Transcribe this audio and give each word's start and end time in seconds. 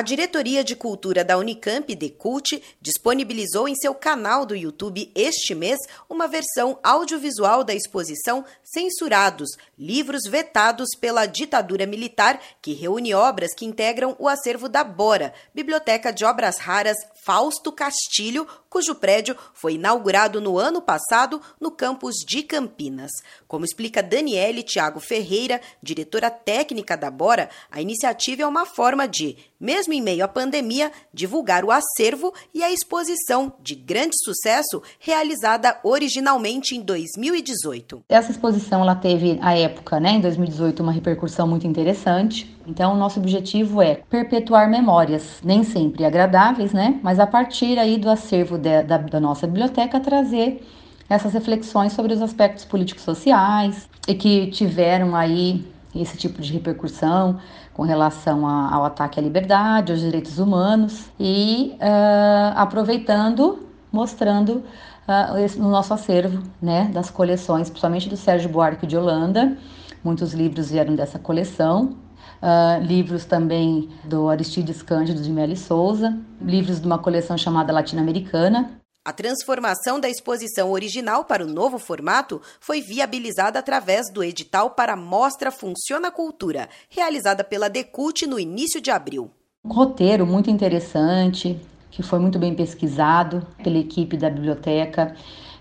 A 0.00 0.02
Diretoria 0.02 0.64
de 0.64 0.74
Cultura 0.74 1.22
da 1.22 1.36
Unicamp, 1.36 1.94
Decult, 1.94 2.62
disponibilizou 2.80 3.68
em 3.68 3.74
seu 3.74 3.94
canal 3.94 4.46
do 4.46 4.56
YouTube 4.56 5.12
este 5.14 5.54
mês 5.54 5.78
uma 6.08 6.26
versão 6.26 6.78
audiovisual 6.82 7.62
da 7.62 7.74
exposição 7.74 8.42
Censurados, 8.62 9.50
livros 9.78 10.22
vetados 10.26 10.88
pela 10.98 11.26
ditadura 11.26 11.84
militar, 11.84 12.40
que 12.62 12.72
reúne 12.72 13.12
obras 13.12 13.52
que 13.52 13.66
integram 13.66 14.16
o 14.18 14.26
acervo 14.26 14.70
da 14.70 14.82
Bora, 14.82 15.34
Biblioteca 15.54 16.10
de 16.10 16.24
Obras 16.24 16.56
Raras 16.56 16.96
Fausto 17.22 17.70
Castilho, 17.70 18.46
cujo 18.70 18.94
prédio 18.94 19.36
foi 19.52 19.74
inaugurado 19.74 20.40
no 20.40 20.56
ano 20.56 20.80
passado 20.80 21.42
no 21.60 21.70
campus 21.70 22.14
de 22.26 22.42
Campinas. 22.42 23.10
Como 23.46 23.64
explica 23.64 24.02
Daniele 24.02 24.62
Tiago 24.62 25.00
Ferreira, 25.00 25.60
diretora 25.82 26.30
técnica 26.30 26.96
da 26.96 27.10
Bora, 27.10 27.50
a 27.70 27.82
iniciativa 27.82 28.42
é 28.42 28.46
uma 28.46 28.64
forma 28.64 29.06
de, 29.06 29.36
mesmo 29.58 29.89
em 29.92 30.00
meio 30.00 30.24
à 30.24 30.28
pandemia, 30.28 30.90
divulgar 31.12 31.64
o 31.64 31.70
acervo 31.70 32.32
e 32.54 32.62
a 32.62 32.70
exposição 32.70 33.52
de 33.60 33.74
grande 33.74 34.16
sucesso 34.22 34.82
realizada 34.98 35.78
originalmente 35.82 36.76
em 36.76 36.80
2018. 36.80 38.02
Essa 38.08 38.30
exposição 38.30 38.80
ela 38.82 38.94
teve, 38.94 39.38
à 39.42 39.56
época, 39.56 40.00
né, 40.00 40.12
em 40.12 40.20
2018, 40.20 40.82
uma 40.82 40.92
repercussão 40.92 41.46
muito 41.46 41.66
interessante. 41.66 42.56
Então, 42.66 42.96
nosso 42.96 43.18
objetivo 43.18 43.82
é 43.82 43.96
perpetuar 43.96 44.70
memórias, 44.70 45.40
nem 45.42 45.64
sempre 45.64 46.04
agradáveis, 46.04 46.72
né? 46.72 47.00
Mas 47.02 47.18
a 47.18 47.26
partir 47.26 47.78
aí 47.78 47.98
do 47.98 48.10
acervo 48.10 48.56
de, 48.56 48.82
da, 48.82 48.98
da 48.98 49.20
nossa 49.20 49.46
biblioteca, 49.46 49.98
trazer 49.98 50.62
essas 51.08 51.32
reflexões 51.32 51.92
sobre 51.92 52.12
os 52.12 52.22
aspectos 52.22 52.64
políticos 52.64 53.02
sociais 53.02 53.88
e 54.06 54.14
que 54.14 54.46
tiveram 54.48 55.16
aí 55.16 55.64
esse 55.94 56.16
tipo 56.16 56.40
de 56.40 56.52
repercussão 56.52 57.38
com 57.74 57.82
relação 57.82 58.46
a, 58.46 58.74
ao 58.74 58.84
ataque 58.84 59.18
à 59.18 59.22
liberdade, 59.22 59.92
aos 59.92 60.00
direitos 60.00 60.38
humanos 60.38 61.10
e 61.18 61.74
uh, 61.76 62.52
aproveitando, 62.56 63.66
mostrando 63.92 64.62
uh, 65.08 65.38
esse, 65.38 65.58
no 65.58 65.70
nosso 65.70 65.92
acervo, 65.92 66.42
né, 66.60 66.90
das 66.92 67.10
coleções, 67.10 67.68
principalmente 67.68 68.08
do 68.08 68.16
Sérgio 68.16 68.48
Buarque 68.48 68.86
de 68.86 68.96
Holanda. 68.96 69.56
Muitos 70.02 70.32
livros 70.32 70.70
vieram 70.70 70.94
dessa 70.94 71.18
coleção 71.18 71.96
uh, 72.40 72.82
livros 72.82 73.24
também 73.24 73.88
do 74.04 74.28
Aristides 74.28 74.82
Cândido 74.82 75.20
de 75.22 75.30
Meli 75.30 75.56
Souza, 75.56 76.16
livros 76.40 76.80
de 76.80 76.86
uma 76.86 76.98
coleção 76.98 77.36
chamada 77.36 77.72
Latino-Americana. 77.72 78.70
A 79.10 79.12
transformação 79.12 79.98
da 79.98 80.08
exposição 80.08 80.70
original 80.70 81.24
para 81.24 81.44
o 81.44 81.48
novo 81.48 81.80
formato 81.80 82.40
foi 82.60 82.80
viabilizada 82.80 83.58
através 83.58 84.08
do 84.08 84.22
edital 84.22 84.70
para 84.70 84.92
a 84.92 84.96
Mostra 84.96 85.50
Funciona 85.50 86.12
Cultura, 86.12 86.68
realizada 86.88 87.42
pela 87.42 87.68
Decult 87.68 88.24
no 88.24 88.38
início 88.38 88.80
de 88.80 88.88
abril. 88.88 89.28
Um 89.64 89.72
roteiro 89.72 90.24
muito 90.24 90.48
interessante, 90.48 91.58
que 91.90 92.04
foi 92.04 92.20
muito 92.20 92.38
bem 92.38 92.54
pesquisado 92.54 93.44
pela 93.64 93.78
equipe 93.78 94.16
da 94.16 94.30
biblioteca. 94.30 95.16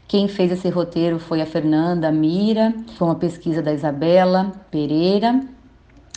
Quem 0.07 0.27
fez 0.27 0.51
esse 0.51 0.69
roteiro 0.69 1.17
foi 1.17 1.41
a 1.41 1.45
Fernanda 1.47 2.11
Mira, 2.11 2.71
foi 2.99 3.07
uma 3.07 3.15
pesquisa 3.15 3.63
da 3.63 3.73
Isabela 3.73 4.53
Pereira 4.69 5.41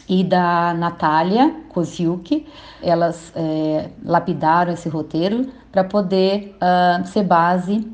e 0.07 0.23
da 0.23 0.75
Natália 0.75 1.63
Koziuk. 1.71 2.47
Elas 2.83 3.33
é, 3.35 3.89
lapidaram 4.05 4.75
esse 4.75 4.91
roteiro 4.91 5.51
para 5.73 5.83
poder 5.83 6.55
uh, 6.57 7.07
ser 7.07 7.25
base 7.25 7.85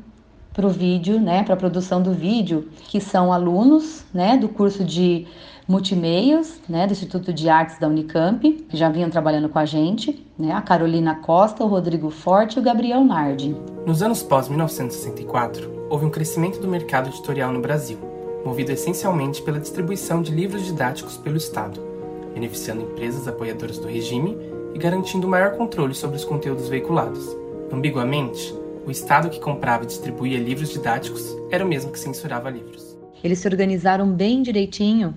para 0.53 0.67
o 0.67 0.69
vídeo, 0.69 1.19
né, 1.19 1.43
para 1.43 1.53
a 1.53 1.57
produção 1.57 2.01
do 2.01 2.11
vídeo, 2.11 2.67
que 2.89 2.99
são 2.99 3.31
alunos 3.31 4.03
né, 4.13 4.35
do 4.35 4.49
curso 4.49 4.83
de 4.83 5.25
multimeios, 5.67 6.59
né, 6.67 6.85
do 6.85 6.91
Instituto 6.91 7.31
de 7.31 7.47
Artes 7.47 7.79
da 7.79 7.87
Unicamp, 7.87 8.51
que 8.69 8.75
já 8.75 8.89
vinham 8.89 9.09
trabalhando 9.09 9.47
com 9.47 9.57
a 9.57 9.65
gente, 9.65 10.25
né, 10.37 10.51
a 10.51 10.61
Carolina 10.61 11.15
Costa, 11.15 11.63
o 11.63 11.67
Rodrigo 11.67 12.09
Forte 12.09 12.57
e 12.57 12.59
o 12.59 12.63
Gabriel 12.63 13.03
Nardi. 13.03 13.55
Nos 13.85 14.03
anos 14.03 14.21
pós-1964, 14.21 15.87
houve 15.89 16.05
um 16.05 16.09
crescimento 16.09 16.59
do 16.59 16.67
mercado 16.67 17.09
editorial 17.09 17.53
no 17.53 17.61
Brasil, 17.61 17.97
movido 18.43 18.71
essencialmente 18.71 19.41
pela 19.41 19.59
distribuição 19.59 20.21
de 20.21 20.31
livros 20.31 20.65
didáticos 20.65 21.15
pelo 21.15 21.37
Estado 21.37 21.89
beneficiando 22.33 22.83
empresas 22.83 23.27
apoiadoras 23.27 23.77
do 23.77 23.87
regime 23.87 24.37
e 24.73 24.79
garantindo 24.79 25.27
maior 25.27 25.57
controle 25.57 25.93
sobre 25.93 26.15
os 26.15 26.25
conteúdos 26.25 26.69
veiculados. 26.69 27.35
Ambiguamente, 27.71 28.53
o 28.85 28.91
Estado 28.91 29.29
que 29.29 29.39
comprava 29.39 29.83
e 29.83 29.87
distribuía 29.87 30.39
livros 30.39 30.69
didáticos 30.69 31.35
era 31.51 31.63
o 31.63 31.67
mesmo 31.67 31.91
que 31.91 31.99
censurava 31.99 32.49
livros. 32.49 32.97
Eles 33.23 33.39
se 33.39 33.47
organizaram 33.47 34.11
bem 34.11 34.41
direitinho 34.41 35.09
uh, 35.09 35.15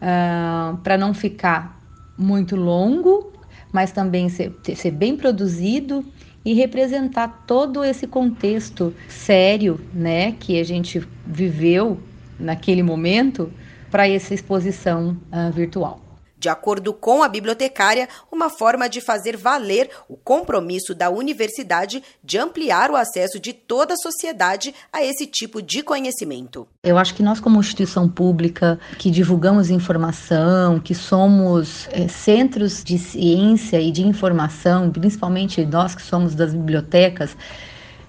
ah, 0.00 0.78
para 0.82 0.96
não 0.96 1.14
ficar 1.14 1.80
muito 2.16 2.56
longo, 2.56 3.32
mas 3.72 3.92
também 3.92 4.28
ser, 4.28 4.54
ser 4.74 4.90
bem 4.90 5.16
produzido 5.16 6.04
e 6.44 6.54
representar 6.54 7.44
todo 7.46 7.84
esse 7.84 8.06
contexto 8.06 8.94
sério, 9.08 9.80
né, 9.92 10.32
que 10.32 10.58
a 10.58 10.64
gente 10.64 11.06
viveu 11.26 11.98
naquele 12.38 12.82
momento 12.82 13.52
para 13.90 14.08
essa 14.08 14.32
exposição 14.32 15.16
uh, 15.32 15.52
virtual. 15.52 16.05
De 16.46 16.50
acordo 16.50 16.94
com 16.94 17.24
a 17.24 17.28
bibliotecária, 17.28 18.08
uma 18.30 18.48
forma 18.48 18.88
de 18.88 19.00
fazer 19.00 19.36
valer 19.36 19.90
o 20.08 20.16
compromisso 20.16 20.94
da 20.94 21.10
universidade 21.10 22.00
de 22.22 22.38
ampliar 22.38 22.88
o 22.88 22.94
acesso 22.94 23.40
de 23.40 23.52
toda 23.52 23.94
a 23.94 23.96
sociedade 23.96 24.72
a 24.92 25.04
esse 25.04 25.26
tipo 25.26 25.60
de 25.60 25.82
conhecimento. 25.82 26.64
Eu 26.84 26.98
acho 26.98 27.16
que 27.16 27.22
nós, 27.24 27.40
como 27.40 27.58
instituição 27.58 28.08
pública, 28.08 28.78
que 28.96 29.10
divulgamos 29.10 29.70
informação, 29.70 30.78
que 30.78 30.94
somos 30.94 31.88
é, 31.90 32.06
centros 32.06 32.84
de 32.84 32.96
ciência 32.96 33.80
e 33.80 33.90
de 33.90 34.06
informação, 34.06 34.88
principalmente 34.92 35.66
nós 35.66 35.96
que 35.96 36.02
somos 36.02 36.36
das 36.36 36.54
bibliotecas, 36.54 37.36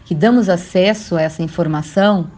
que 0.06 0.14
damos 0.14 0.48
acesso 0.48 1.16
a 1.16 1.24
essa 1.24 1.42
informação, 1.42 2.30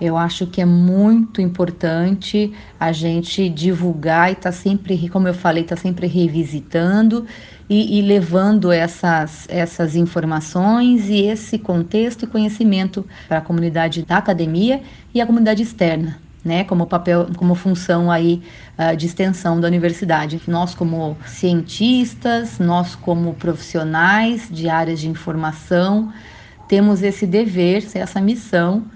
eu 0.00 0.16
acho 0.16 0.46
que 0.46 0.60
é 0.60 0.64
muito 0.64 1.40
importante 1.40 2.52
a 2.78 2.92
gente 2.92 3.48
divulgar 3.48 4.30
e 4.30 4.36
tá 4.36 4.52
sempre, 4.52 5.08
como 5.08 5.26
eu 5.26 5.34
falei, 5.34 5.64
tá 5.64 5.76
sempre 5.76 6.06
revisitando 6.06 7.26
e, 7.68 7.98
e, 7.98 8.02
levando 8.02 8.70
essas, 8.70 9.46
essas 9.48 9.96
informações 9.96 11.08
e 11.08 11.22
esse 11.22 11.58
contexto 11.58 12.24
e 12.24 12.28
conhecimento 12.28 13.04
para 13.26 13.38
a 13.38 13.40
comunidade 13.40 14.04
da 14.04 14.18
academia 14.18 14.80
e 15.12 15.20
a 15.20 15.26
comunidade 15.26 15.62
externa. 15.62 16.20
Né, 16.44 16.62
como 16.64 16.86
papel, 16.86 17.28
como 17.36 17.54
função 17.54 18.10
aí 18.10 18.40
uh, 18.78 18.96
de 18.96 19.06
extensão 19.06 19.60
da 19.60 19.66
universidade. 19.66 20.40
Nós 20.46 20.72
como 20.72 21.16
cientistas, 21.26 22.58
nós 22.60 22.94
como 22.94 23.34
profissionais 23.34 24.48
de 24.48 24.68
áreas 24.68 25.00
de 25.00 25.08
informação, 25.08 26.10
temos 26.68 27.02
esse 27.02 27.26
dever, 27.26 27.84
essa 27.92 28.20
missão 28.20 28.86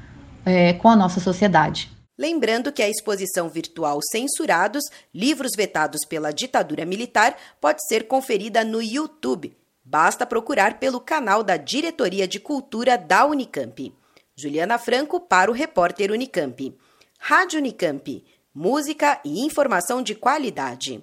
é, 0.45 0.73
com 0.75 0.89
a 0.89 0.97
nossa 0.97 1.21
sociedade. 1.21 1.91
Lembrando 2.19 2.71
que 2.71 2.83
a 2.83 2.89
exposição 2.89 3.49
virtual 3.49 3.99
Censurados, 4.11 4.85
livros 5.15 5.53
vetados 5.57 6.05
pela 6.05 6.33
ditadura 6.33 6.85
militar, 6.85 7.37
pode 7.61 7.87
ser 7.87 8.07
conferida 8.07 8.63
no 8.63 8.83
YouTube. 8.83 9.57
Basta 9.85 10.25
procurar 10.25 10.79
pelo 10.79 11.01
canal 11.01 11.43
da 11.43 11.57
Diretoria 11.57 12.29
de 12.29 12.39
Cultura 12.39 12.97
da 12.97 13.27
Unicamp. 13.27 13.93
Juliana 14.37 14.79
Franco 14.79 15.21
para 15.21 15.51
o 15.51 15.55
repórter 15.55 16.13
Unicamp. 16.13 16.75
Rádio 17.19 17.59
Unicamp. 17.59 18.25
Música 18.55 19.21
e 19.25 19.45
informação 19.45 20.03
de 20.03 20.15
qualidade. 20.15 21.03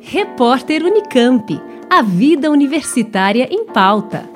Repórter 0.00 0.84
Unicamp. 0.84 1.60
A 1.90 2.02
vida 2.02 2.50
universitária 2.50 3.48
em 3.50 3.66
pauta. 3.66 4.28